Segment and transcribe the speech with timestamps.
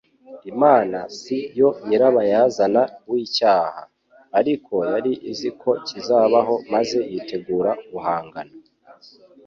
[0.51, 3.81] Imana si yo nyirabayazana w'icyaha,
[4.39, 8.53] ariko yari izi ko kizabaho maze yitegura guhangana